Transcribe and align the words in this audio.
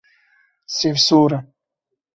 Sêv 0.77 0.95
sor 1.07 1.31
e. 1.37 1.41